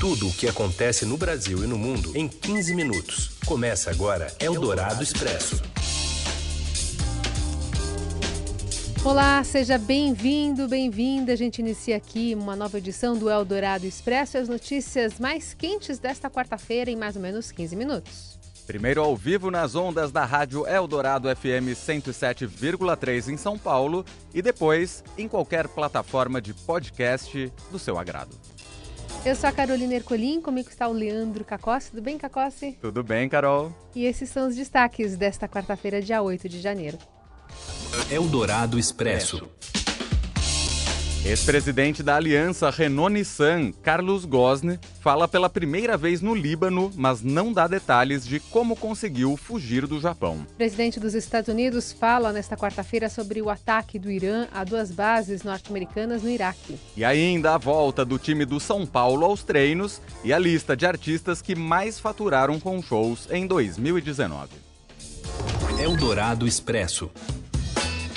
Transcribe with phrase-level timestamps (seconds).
[0.00, 3.32] Tudo o que acontece no Brasil e no mundo em 15 minutos.
[3.44, 5.60] Começa agora Eldorado Expresso.
[9.04, 11.34] Olá, seja bem-vindo, bem-vinda.
[11.34, 15.98] A gente inicia aqui uma nova edição do Eldorado Expresso e as notícias mais quentes
[15.98, 18.38] desta quarta-feira em mais ou menos 15 minutos.
[18.66, 25.04] Primeiro ao vivo nas ondas da Rádio Eldorado FM 107,3 em São Paulo e depois
[25.18, 28.34] em qualquer plataforma de podcast do seu agrado.
[29.24, 31.90] Eu sou a Carolina Ercolim, comigo está o Leandro Cacossi.
[31.90, 32.78] Tudo bem, Cacossi?
[32.80, 33.70] Tudo bem, Carol?
[33.94, 36.96] E esses são os destaques desta quarta-feira, dia 8 de janeiro.
[38.10, 39.46] Eldorado Expresso.
[41.22, 47.68] Ex-presidente da aliança Renault-Nissan, Carlos Ghosn, fala pela primeira vez no Líbano, mas não dá
[47.68, 50.46] detalhes de como conseguiu fugir do Japão.
[50.50, 54.90] O presidente dos Estados Unidos fala nesta quarta-feira sobre o ataque do Irã a duas
[54.90, 56.78] bases norte-americanas no Iraque.
[56.96, 60.86] E ainda a volta do time do São Paulo aos treinos e a lista de
[60.86, 64.48] artistas que mais faturaram com shows em 2019.
[65.78, 67.10] Eldorado Expresso.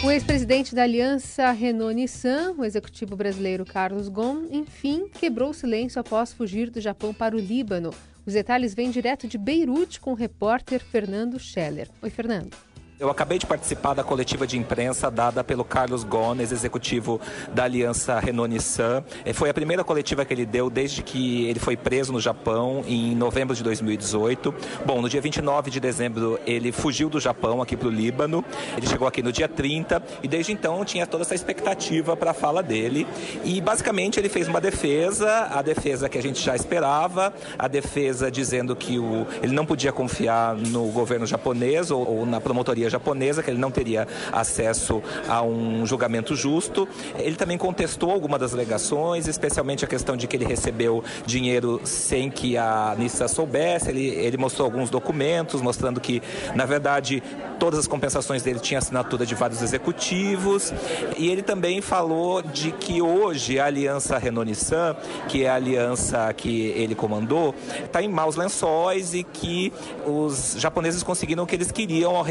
[0.04, 6.34] O ex-presidente da aliança Renault-Nissan, o executivo brasileiro Carlos Ghosn, enfim, quebrou o silêncio após
[6.34, 7.90] fugir do Japão para o Líbano.
[8.26, 11.90] Os detalhes vêm direto de Beirute com o repórter Fernando Scheller.
[12.02, 12.54] Oi, Fernando.
[13.00, 17.20] Eu acabei de participar da coletiva de imprensa dada pelo Carlos Gones, executivo
[17.52, 19.04] da aliança Renault-Nissan.
[19.26, 22.84] É, foi a primeira coletiva que ele deu desde que ele foi preso no Japão
[22.88, 24.54] em novembro de 2018.
[24.86, 28.46] Bom, no dia 29 de dezembro ele fugiu do Japão aqui para o Líbano.
[28.78, 32.34] Ele chegou aqui no dia 30 e desde então tinha toda essa expectativa para a
[32.34, 33.08] fala dele.
[33.44, 38.30] E basicamente ele fez uma defesa, a defesa que a gente já esperava, a defesa
[38.30, 43.44] dizendo que o, ele não podia confiar no governo japonês ou, ou na promotoria japonesa,
[43.44, 46.88] que ele não teria acesso a um julgamento justo.
[47.18, 52.30] Ele também contestou algumas das alegações, especialmente a questão de que ele recebeu dinheiro sem
[52.30, 53.90] que a Nissa soubesse.
[53.90, 56.22] Ele, ele mostrou alguns documentos mostrando que,
[56.56, 57.22] na verdade,
[57.60, 60.74] todas as compensações dele tinham assinatura de vários executivos.
[61.18, 64.96] E ele também falou de que hoje a aliança Renault-Nissan,
[65.28, 69.72] que é a aliança que ele comandou, está em maus lençóis e que
[70.06, 72.22] os japoneses conseguiram o que eles queriam ao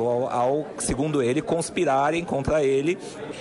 [0.00, 2.98] ao, ao, segundo ele, conspirarem contra ele,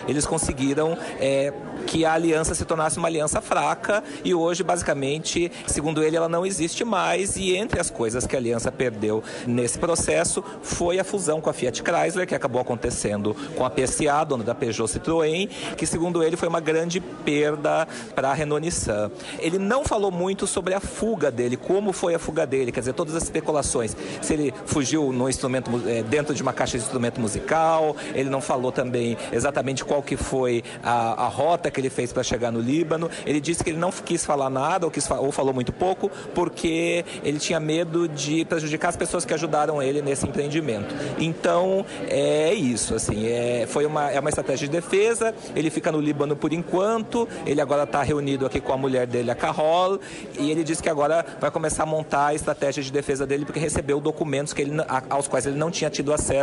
[0.08, 1.54] eles conseguiram é,
[1.86, 6.46] que a aliança se tornasse uma aliança fraca e hoje, basicamente, segundo ele, ela não
[6.46, 7.36] existe mais.
[7.38, 11.54] E entre as coisas que a aliança perdeu nesse processo foi a fusão com a
[11.54, 16.36] Fiat Chrysler, que acabou acontecendo com a PSA, dona da Peugeot Citroën, que segundo ele
[16.36, 19.12] foi uma grande perda para a Renault Nissan.
[19.40, 22.94] Ele não falou muito sobre a fuga dele, como foi a fuga dele, quer dizer,
[22.94, 23.96] todas as especulações.
[24.22, 28.40] Se ele fugiu no instrumento é, dentro de uma caixa de instrumento musical, ele não
[28.40, 32.60] falou também exatamente qual que foi a, a rota que ele fez para chegar no
[32.60, 33.10] Líbano.
[33.26, 37.04] Ele disse que ele não quis falar nada ou, quis, ou falou muito pouco porque
[37.24, 40.94] ele tinha medo de prejudicar as pessoas que ajudaram ele nesse empreendimento.
[41.18, 45.34] Então é isso, assim, é, foi uma, é uma estratégia de defesa.
[45.56, 47.28] Ele fica no Líbano por enquanto.
[47.46, 50.00] Ele agora está reunido aqui com a mulher dele, a Carol,
[50.38, 53.60] e ele disse que agora vai começar a montar a estratégia de defesa dele porque
[53.60, 54.74] recebeu documentos que ele,
[55.10, 56.35] aos quais ele não tinha tido acesso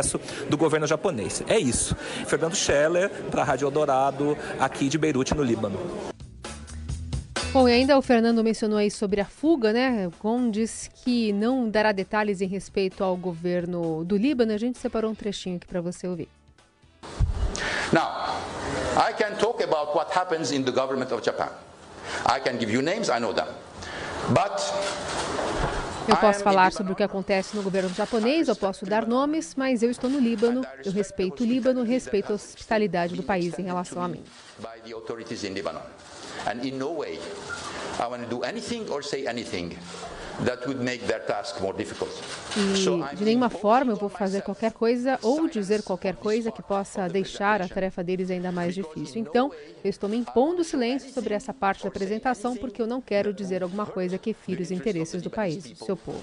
[0.49, 1.43] do governo japonês.
[1.47, 1.95] É isso.
[2.25, 5.79] Fernando Scheller para a Rádio Eldorado, aqui de Beirute no Líbano.
[7.51, 10.09] Bom, e ainda o Fernando mencionou aí sobre a fuga, né?
[10.19, 14.53] Gon disse que não dará detalhes em respeito ao governo do Líbano.
[14.53, 16.27] A gente separou um trechinho aqui para você ouvir.
[17.91, 18.39] Now,
[18.97, 21.49] I can talk about what happens in the government of Japan.
[22.25, 23.47] I can give you names, I know them.
[24.29, 24.59] But
[26.07, 29.81] eu posso falar sobre o que acontece no governo japonês, eu posso dar nomes, mas
[29.83, 34.01] eu estou no Líbano, eu respeito o Líbano, respeito a hospitalidade do país em relação
[34.01, 34.23] a mim.
[37.99, 39.77] I want to do anything or say anything
[40.45, 42.11] that would make their task more difficult.
[42.55, 47.07] E de nenhuma forma eu vou fazer qualquer coisa ou dizer qualquer coisa que possa
[47.07, 49.21] deixar a tarefa deles ainda mais difícil.
[49.21, 49.51] Então,
[49.83, 53.63] eu estou me impondo silêncio sobre essa parte da apresentação porque eu não quero dizer
[53.63, 56.19] alguma coisa que fira os interesses do país, do seu povo.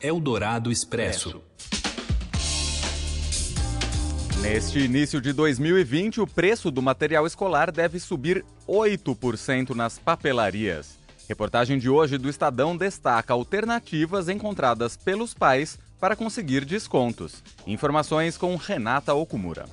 [0.00, 1.42] Eldorado Expresso.
[4.40, 10.97] Neste início de 2020, o preço do material escolar deve subir 8% nas papelarias.
[11.28, 17.44] Reportagem de hoje do Estadão destaca alternativas encontradas pelos pais para conseguir descontos.
[17.66, 19.66] Informações com Renata Okumura.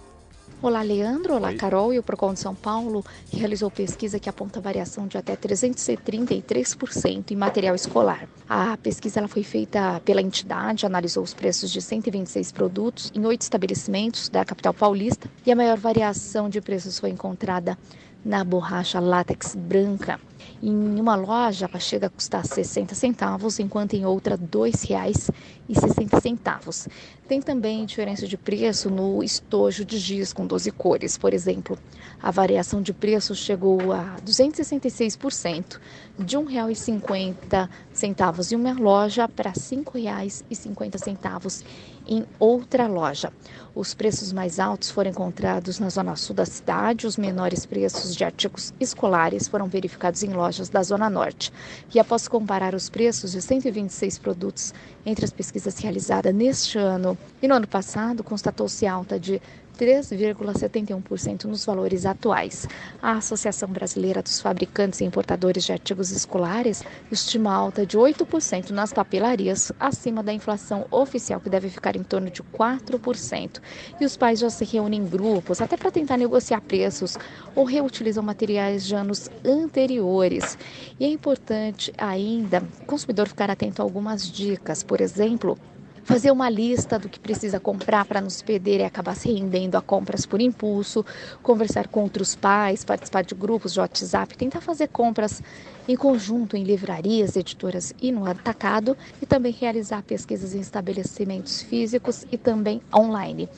[0.61, 1.35] Olá, Leandro.
[1.35, 1.55] Olá, Oi.
[1.55, 1.93] Carol.
[1.93, 7.35] E o Procon de São Paulo realizou pesquisa que aponta variação de até 333% em
[7.37, 8.27] material escolar.
[8.49, 13.43] A pesquisa ela foi feita pela entidade, analisou os preços de 126 produtos em oito
[13.43, 17.77] estabelecimentos da capital paulista e a maior variação de preços foi encontrada
[18.25, 20.19] na borracha látex branca.
[20.61, 26.89] Em uma loja chega a custar 60 centavos, enquanto em outra R$ 2,60.
[27.27, 31.17] Tem também diferença de preço no estojo de giz com 12 cores.
[31.17, 31.77] Por exemplo,
[32.21, 35.79] a variação de preço chegou a 266%,
[36.19, 41.63] de R$ 1,50 em uma loja para R$ 5,50
[42.07, 43.31] em outra loja.
[43.73, 48.23] Os preços mais altos foram encontrados na zona sul da cidade, os menores preços de
[48.23, 51.51] artigos escolares foram verificados em lojas da zona norte.
[51.93, 54.73] E após comparar os preços de 126 produtos
[55.05, 59.41] entre as pesquisas realizadas neste ano e no ano passado, constatou-se alta de
[59.75, 62.67] 3,71% nos valores atuais.
[63.01, 68.93] A Associação Brasileira dos Fabricantes e Importadores de Artigos Escolares estima alta de 8% nas
[68.93, 73.61] papelarias, acima da inflação oficial, que deve ficar em torno de 4%.
[73.99, 77.17] E os pais já se reúnem em grupos, até para tentar negociar preços,
[77.55, 80.57] ou reutilizam materiais de anos anteriores.
[80.99, 85.57] E é importante ainda o consumidor ficar atento a algumas dicas, por exemplo,
[86.05, 89.81] fazer uma lista do que precisa comprar para nos perder e acabar se rendendo a
[89.81, 91.03] compras por impulso,
[91.41, 95.41] conversar com outros pais, participar de grupos de WhatsApp, tentar fazer compras
[95.87, 102.25] em conjunto em livrarias, editoras e no atacado e também realizar pesquisas em estabelecimentos físicos
[102.31, 103.49] e também online.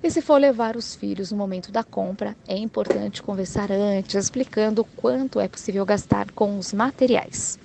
[0.00, 4.84] E se for levar os filhos no momento da compra, é importante conversar antes, explicando
[4.84, 7.58] quanto é possível gastar com os materiais.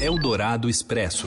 [0.00, 1.26] Eldorado Expresso.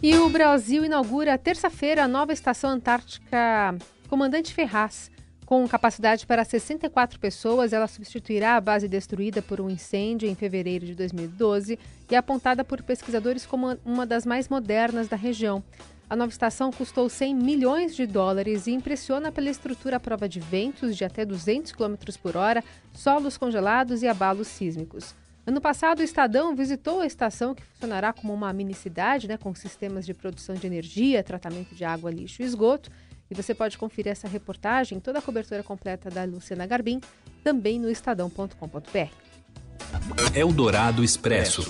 [0.00, 3.76] E o Brasil inaugura terça-feira a nova estação antártica
[4.08, 5.10] Comandante Ferraz.
[5.44, 10.86] Com capacidade para 64 pessoas, ela substituirá a base destruída por um incêndio em fevereiro
[10.86, 11.76] de 2012
[12.08, 15.64] e é apontada por pesquisadores como uma das mais modernas da região.
[16.08, 20.38] A nova estação custou 100 milhões de dólares e impressiona pela estrutura à prova de
[20.38, 22.62] ventos de até 200 km por hora,
[22.92, 25.12] solos congelados e abalos sísmicos.
[25.48, 30.04] Ano passado, o Estadão visitou a estação, que funcionará como uma mini-cidade, né, com sistemas
[30.04, 32.90] de produção de energia, tratamento de água, lixo e esgoto.
[33.30, 37.00] E você pode conferir essa reportagem, toda a cobertura completa da Luciana Garbim,
[37.42, 39.10] também no estadão.com.br.
[40.34, 41.62] Eldorado Expresso.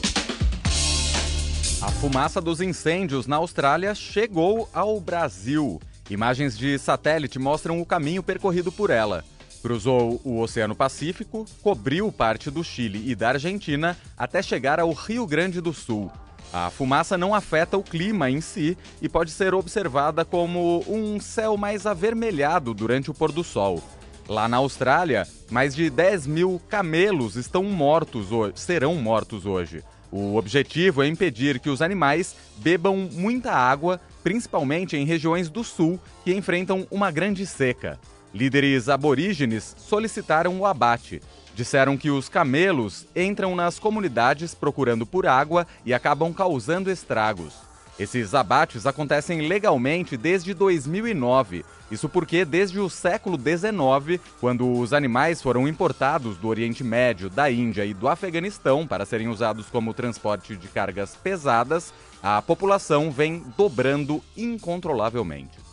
[1.80, 5.80] A fumaça dos incêndios na Austrália chegou ao Brasil.
[6.10, 9.24] Imagens de satélite mostram o caminho percorrido por ela.
[9.62, 15.26] Cruzou o Oceano Pacífico, cobriu parte do Chile e da Argentina até chegar ao Rio
[15.26, 16.10] Grande do Sul.
[16.52, 21.56] A fumaça não afeta o clima em si e pode ser observada como um céu
[21.56, 23.82] mais avermelhado durante o pôr do sol.
[24.26, 29.82] Lá na Austrália, mais de 10 mil camelos estão mortos hoje, serão mortos hoje.
[30.10, 36.00] O objetivo é impedir que os animais bebam muita água, principalmente em regiões do sul
[36.24, 37.98] que enfrentam uma grande seca.
[38.38, 41.20] Líderes aborígenes solicitaram o abate.
[41.56, 47.54] Disseram que os camelos entram nas comunidades procurando por água e acabam causando estragos.
[47.98, 51.64] Esses abates acontecem legalmente desde 2009.
[51.90, 57.50] Isso porque, desde o século XIX, quando os animais foram importados do Oriente Médio, da
[57.50, 61.92] Índia e do Afeganistão para serem usados como transporte de cargas pesadas,
[62.22, 65.67] a população vem dobrando incontrolavelmente.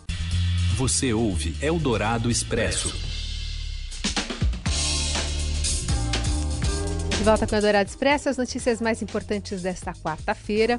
[0.77, 2.94] Você ouve Eldorado Expresso.
[7.18, 10.77] De volta com Eldorado Expresso, as notícias mais importantes desta quarta-feira.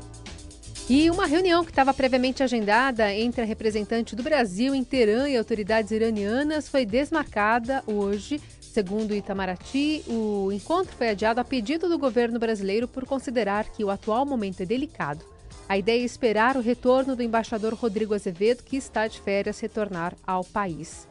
[0.87, 5.37] E uma reunião que estava previamente agendada entre a representante do Brasil em Teherã e
[5.39, 8.39] autoridades iranianas foi desmarcada hoje.
[8.61, 13.89] Segundo Itamaraty, o encontro foi adiado a pedido do governo brasileiro por considerar que o
[13.89, 15.25] atual momento é delicado
[15.69, 20.15] a ideia é esperar o retorno do embaixador Rodrigo Azevedo, que está de férias, retornar
[20.27, 21.09] ao país.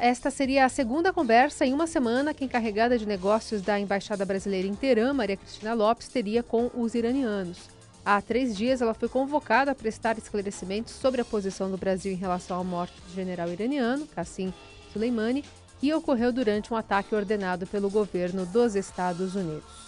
[0.00, 4.24] Esta seria a segunda conversa em uma semana que a encarregada de negócios da Embaixada
[4.24, 7.58] Brasileira em Teherã, Maria Cristina Lopes, teria com os iranianos.
[8.04, 12.16] Há três dias, ela foi convocada a prestar esclarecimentos sobre a posição do Brasil em
[12.16, 14.52] relação à morte do general iraniano, Qassim
[14.92, 15.44] Soleimani,
[15.78, 19.85] que ocorreu durante um ataque ordenado pelo governo dos Estados Unidos.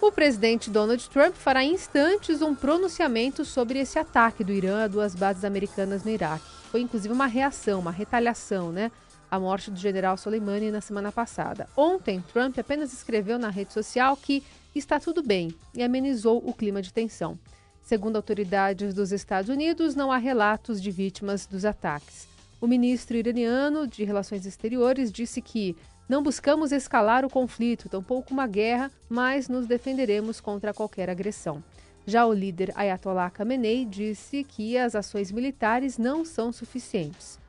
[0.00, 4.88] O presidente Donald Trump fará em instantes um pronunciamento sobre esse ataque do Irã a
[4.88, 6.44] duas bases americanas no Iraque.
[6.70, 8.92] Foi inclusive uma reação, uma retaliação, né?
[9.30, 11.66] A morte do general Soleimani na semana passada.
[11.76, 16.82] Ontem, Trump apenas escreveu na rede social que está tudo bem e amenizou o clima
[16.82, 17.38] de tensão.
[17.82, 22.28] Segundo autoridades dos Estados Unidos, não há relatos de vítimas dos ataques.
[22.60, 25.76] O ministro iraniano de Relações Exteriores disse que
[26.08, 31.62] não buscamos escalar o conflito, tampouco uma guerra, mas nos defenderemos contra qualquer agressão.
[32.06, 37.40] Já o líder Ayatollah Khamenei disse que as ações militares não são suficientes.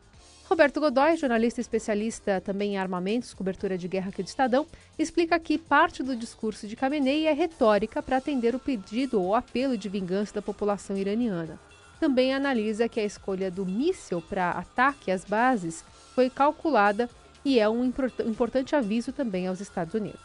[0.50, 4.66] Roberto Godoy, jornalista especialista também em armamentos, cobertura de guerra aqui do Estadão,
[4.98, 9.78] explica que parte do discurso de Khamenei é retórica para atender o pedido ou apelo
[9.78, 11.60] de vingança da população iraniana.
[12.00, 15.84] Também analisa que a escolha do míssil para ataque às bases
[16.16, 17.10] foi calculada
[17.48, 20.20] e é um importante aviso também aos Estados Unidos.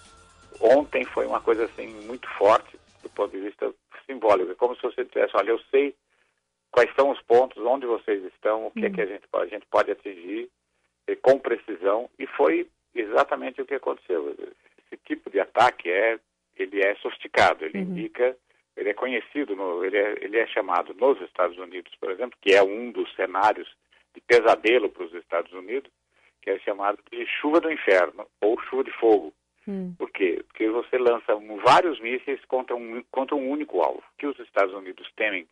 [0.60, 3.72] Ontem foi uma coisa assim muito forte do ponto de vista
[4.06, 5.94] simbólico, é como se você dissesse, olha, eu sei
[6.72, 8.86] quais são os pontos, onde vocês estão, o que uhum.
[8.86, 10.50] é que a gente, a gente pode atingir
[11.20, 14.30] com precisão, e foi exatamente o que aconteceu.
[14.30, 16.18] Esse tipo de ataque é,
[16.56, 17.84] ele é sofisticado, ele uhum.
[17.84, 18.36] indica,
[18.76, 22.52] ele é conhecido, no, ele, é, ele é chamado nos Estados Unidos, por exemplo, que
[22.52, 23.68] é um dos cenários
[24.14, 25.90] de pesadelo para os Estados Unidos,
[26.42, 29.32] que é chamado de chuva do inferno ou chuva de fogo.
[29.66, 29.94] Hum.
[29.96, 30.42] Por quê?
[30.48, 31.34] Porque você lança
[31.64, 34.02] vários mísseis contra um, contra um único alvo.
[34.18, 35.46] que os Estados Unidos temem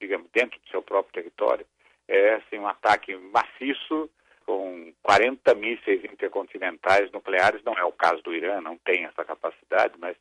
[0.00, 1.66] digamos, dentro do seu próprio território,
[2.08, 4.10] é assim, um ataque maciço
[4.46, 7.62] com 40 mísseis intercontinentais nucleares.
[7.62, 10.16] Não é o caso do Irã, não tem essa capacidade, mas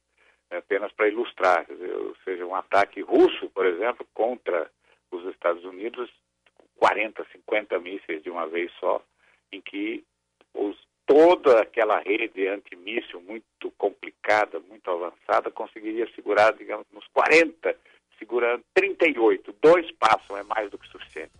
[0.52, 1.66] é apenas para ilustrar.
[1.66, 4.70] Dizer, ou seja, um ataque russo, por exemplo, contra
[5.10, 6.12] os Estados Unidos,
[6.76, 9.02] 40, 50 mísseis de uma vez só,
[9.52, 10.04] em que
[10.54, 17.76] os, toda aquela rede antimíssil muito complicada, muito avançada, conseguiria segurar, digamos, nos 40
[18.20, 19.56] segurando 38.
[19.62, 21.32] Dois passos é mais do que suficiente.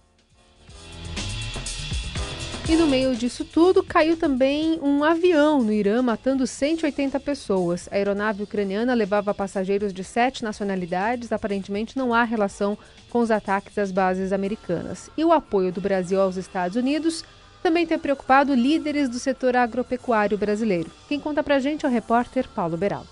[2.70, 7.90] E no meio disso tudo, caiu também um avião no Irã, matando 180 pessoas.
[7.92, 11.32] A aeronave ucraniana levava passageiros de sete nacionalidades.
[11.32, 12.78] Aparentemente, não há relação
[13.10, 15.10] com os ataques às bases americanas.
[15.18, 17.26] E o apoio do Brasil aos Estados Unidos
[17.62, 20.90] também tem preocupado líderes do setor agropecuário brasileiro.
[21.08, 23.06] Quem conta pra gente é o repórter Paulo Beral.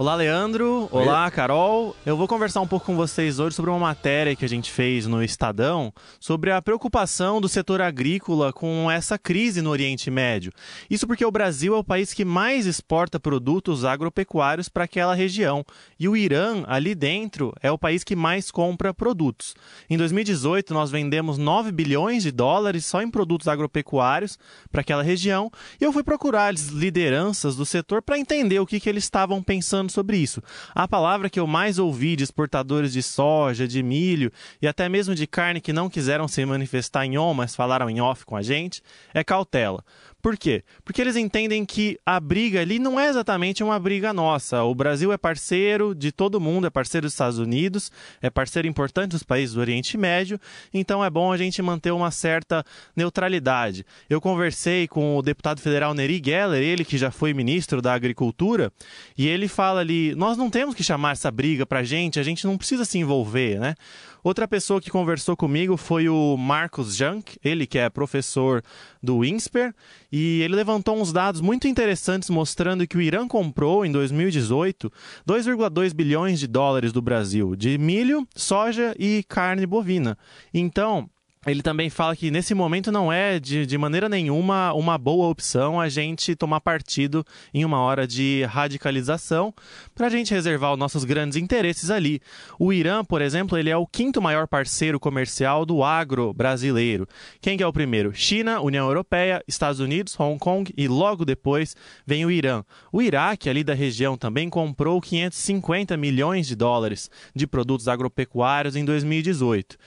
[0.00, 0.88] Olá, Leandro.
[0.90, 1.02] Oi.
[1.02, 1.94] Olá, Carol.
[2.06, 5.06] Eu vou conversar um pouco com vocês hoje sobre uma matéria que a gente fez
[5.06, 10.54] no Estadão sobre a preocupação do setor agrícola com essa crise no Oriente Médio.
[10.88, 15.66] Isso porque o Brasil é o país que mais exporta produtos agropecuários para aquela região
[15.98, 19.54] e o Irã, ali dentro, é o país que mais compra produtos.
[19.90, 24.38] Em 2018, nós vendemos 9 bilhões de dólares só em produtos agropecuários
[24.72, 28.80] para aquela região e eu fui procurar as lideranças do setor para entender o que,
[28.80, 30.42] que eles estavam pensando sobre isso.
[30.74, 34.32] A palavra que eu mais ouvi de exportadores de soja, de milho
[34.62, 38.00] e até mesmo de carne que não quiseram se manifestar em on, mas falaram em
[38.00, 38.82] off com a gente,
[39.12, 39.84] é cautela.
[40.22, 40.62] Por quê?
[40.84, 44.62] Porque eles entendem que a briga ali não é exatamente uma briga nossa.
[44.62, 49.12] O Brasil é parceiro de todo mundo, é parceiro dos Estados Unidos, é parceiro importante
[49.12, 50.38] dos países do Oriente Médio,
[50.74, 53.84] então é bom a gente manter uma certa neutralidade.
[54.08, 58.72] Eu conversei com o deputado federal Neri Geller, ele que já foi ministro da Agricultura,
[59.16, 62.46] e ele fala ali: nós não temos que chamar essa briga pra gente, a gente
[62.46, 63.74] não precisa se envolver, né?
[64.22, 68.62] Outra pessoa que conversou comigo foi o Marcos Junk, ele que é professor
[69.02, 69.74] do INSPER,
[70.12, 74.92] e ele levantou uns dados muito interessantes mostrando que o Irã comprou em 2018
[75.26, 80.18] 2,2 bilhões de dólares do Brasil de milho, soja e carne bovina.
[80.52, 81.08] Então,
[81.46, 85.80] ele também fala que nesse momento não é de, de maneira nenhuma uma boa opção
[85.80, 89.54] a gente tomar partido em uma hora de radicalização
[89.94, 92.20] para a gente reservar os nossos grandes interesses ali.
[92.58, 97.08] O Irã, por exemplo, ele é o quinto maior parceiro comercial do agro brasileiro.
[97.40, 98.12] Quem que é o primeiro?
[98.14, 101.74] China, União Europeia, Estados Unidos, Hong Kong e logo depois
[102.06, 102.62] vem o Irã.
[102.92, 108.84] O Iraque, ali da região, também comprou 550 milhões de dólares de produtos agropecuários em
[108.84, 109.78] 2018.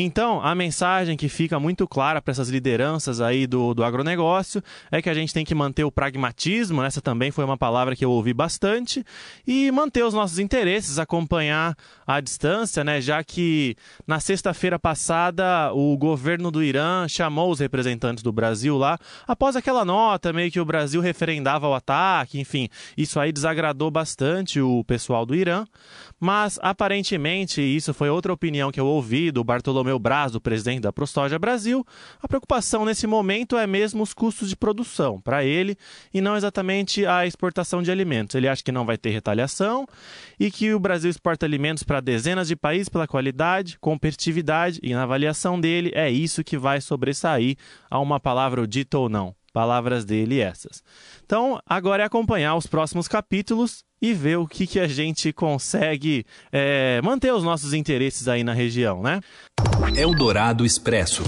[0.00, 4.62] Então, a mensagem que fica muito clara para essas lideranças aí do, do agronegócio
[4.92, 8.04] é que a gente tem que manter o pragmatismo, essa também foi uma palavra que
[8.04, 9.04] eu ouvi bastante,
[9.44, 11.74] e manter os nossos interesses, acompanhar
[12.06, 13.00] à distância, né?
[13.00, 13.74] Já que
[14.06, 19.84] na sexta-feira passada o governo do Irã chamou os representantes do Brasil lá, após aquela
[19.84, 25.26] nota meio que o Brasil referendava o ataque, enfim, isso aí desagradou bastante o pessoal
[25.26, 25.66] do Irã.
[26.20, 30.92] Mas, aparentemente, isso foi outra opinião que eu ouvi do Bartolomeu Braz, do presidente da
[30.92, 31.86] ProSoja Brasil,
[32.20, 35.76] a preocupação nesse momento é mesmo os custos de produção para ele
[36.12, 38.34] e não exatamente a exportação de alimentos.
[38.34, 39.86] Ele acha que não vai ter retaliação
[40.40, 45.04] e que o Brasil exporta alimentos para dezenas de países pela qualidade, competitividade e na
[45.04, 47.56] avaliação dele é isso que vai sobressair
[47.88, 49.37] a uma palavra dita ou não.
[49.58, 50.84] Palavras dele essas.
[51.26, 56.24] Então, agora é acompanhar os próximos capítulos e ver o que, que a gente consegue
[56.52, 59.20] é, manter os nossos interesses aí na região, né?
[59.96, 61.24] Eldorado Expresso.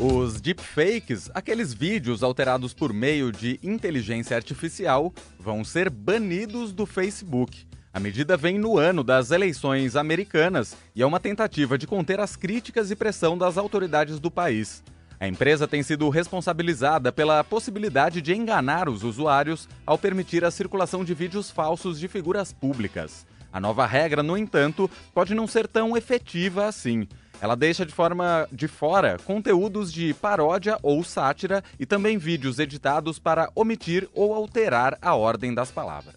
[0.00, 7.66] Os deepfakes, aqueles vídeos alterados por meio de inteligência artificial, vão ser banidos do Facebook.
[7.92, 12.34] A medida vem no ano das eleições americanas e é uma tentativa de conter as
[12.34, 14.82] críticas e pressão das autoridades do país.
[15.18, 21.04] A empresa tem sido responsabilizada pela possibilidade de enganar os usuários ao permitir a circulação
[21.04, 23.26] de vídeos falsos de figuras públicas.
[23.52, 27.08] A nova regra, no entanto, pode não ser tão efetiva assim.
[27.40, 33.18] Ela deixa de forma de fora conteúdos de paródia ou sátira e também vídeos editados
[33.18, 36.16] para omitir ou alterar a ordem das palavras.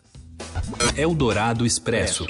[0.97, 2.25] Eldorado Expresso.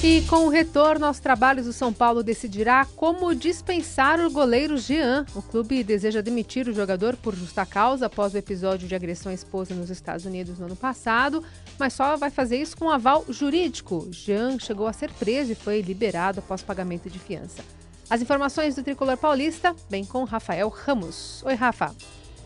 [0.00, 5.26] E com o retorno aos trabalhos, o São Paulo decidirá como dispensar o goleiro Jean.
[5.34, 9.34] O clube deseja demitir o jogador por justa causa após o episódio de agressão à
[9.34, 11.42] esposa nos Estados Unidos no ano passado,
[11.76, 14.06] mas só vai fazer isso com aval jurídico.
[14.12, 17.64] Jean chegou a ser preso e foi liberado após pagamento de fiança.
[18.08, 21.42] As informações do tricolor paulista, bem com Rafael Ramos.
[21.44, 21.92] Oi, Rafa.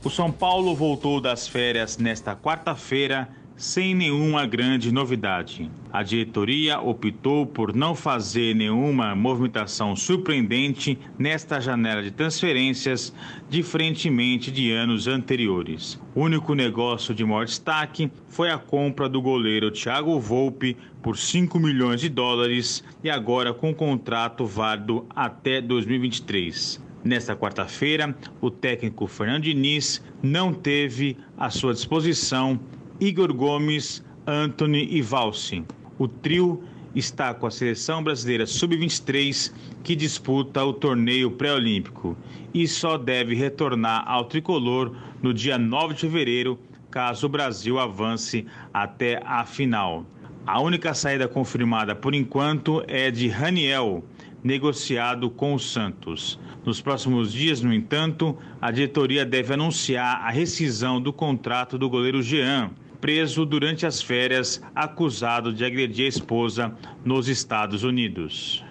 [0.02, 3.28] O São Paulo voltou das férias nesta quarta-feira
[3.62, 5.70] sem nenhuma grande novidade.
[5.92, 13.14] A diretoria optou por não fazer nenhuma movimentação surpreendente nesta janela de transferências,
[13.48, 15.96] diferentemente de anos anteriores.
[16.12, 21.56] O único negócio de maior destaque foi a compra do goleiro Thiago Volpe por 5
[21.60, 26.82] milhões de dólares e agora com contrato válido até 2023.
[27.04, 32.58] Nesta quarta-feira, o técnico Fernando Diniz não teve à sua disposição
[33.02, 35.64] Igor Gomes, Anthony e Valsi.
[35.98, 36.62] O trio
[36.94, 42.16] está com a seleção brasileira sub-23 que disputa o torneio pré-olímpico
[42.54, 46.56] e só deve retornar ao tricolor no dia 9 de fevereiro,
[46.92, 50.06] caso o Brasil avance até a final.
[50.46, 54.04] A única saída confirmada por enquanto é de Raniel,
[54.44, 56.38] negociado com o Santos.
[56.64, 62.22] Nos próximos dias, no entanto, a diretoria deve anunciar a rescisão do contrato do goleiro
[62.22, 62.70] Jean,
[63.02, 66.72] preso durante as férias, acusado de agredir a esposa
[67.04, 68.64] nos Estados Unidos.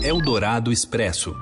[0.00, 1.34] Eldorado Expresso.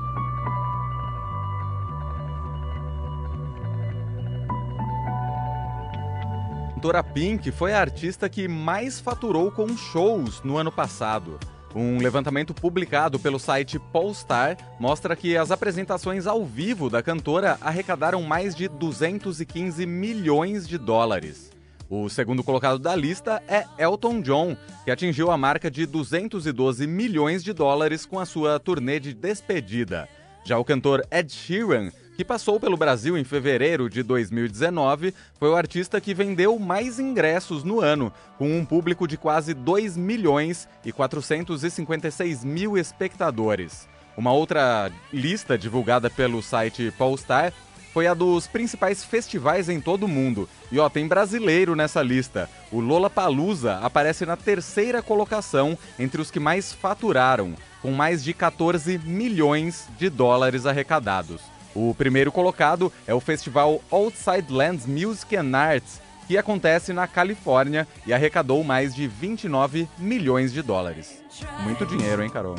[6.81, 11.39] Dora Pink foi a artista que mais faturou com shows no ano passado.
[11.75, 18.23] Um levantamento publicado pelo site Polestar mostra que as apresentações ao vivo da cantora arrecadaram
[18.23, 21.50] mais de 215 milhões de dólares.
[21.93, 27.43] O segundo colocado da lista é Elton John, que atingiu a marca de 212 milhões
[27.43, 30.09] de dólares com a sua turnê de despedida.
[30.45, 35.57] Já o cantor Ed Sheeran, que passou pelo Brasil em fevereiro de 2019, foi o
[35.57, 40.93] artista que vendeu mais ingressos no ano, com um público de quase 2 milhões e
[40.93, 43.89] 456 mil espectadores.
[44.17, 47.53] Uma outra lista divulgada pelo site Polestar
[47.93, 50.49] foi a dos principais festivais em todo o mundo.
[50.71, 52.49] E ó, tem brasileiro nessa lista.
[52.71, 58.33] O Lola Palusa aparece na terceira colocação entre os que mais faturaram, com mais de
[58.33, 61.41] 14 milhões de dólares arrecadados.
[61.75, 67.89] O primeiro colocado é o festival Outside Lands Music and Arts, que acontece na Califórnia
[68.07, 71.23] e arrecadou mais de 29 milhões de dólares.
[71.63, 72.57] Muito dinheiro, hein, Carol?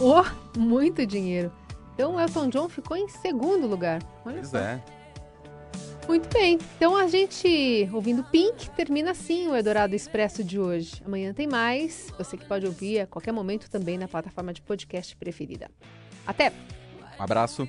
[0.00, 0.24] Oh,
[0.58, 1.52] muito dinheiro.
[1.94, 4.02] Então o Elton John ficou em segundo lugar.
[4.24, 4.58] Olha pois só.
[4.58, 4.82] é.
[6.08, 6.58] Muito bem.
[6.76, 11.00] Então a gente, ouvindo Pink, termina assim o Eldorado Expresso de hoje.
[11.04, 12.12] Amanhã tem mais.
[12.18, 15.70] Você que pode ouvir a qualquer momento também na plataforma de podcast preferida.
[16.26, 16.52] Até!
[17.18, 17.68] Um abraço.